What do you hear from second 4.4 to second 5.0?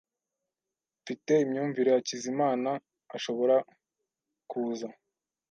kuza.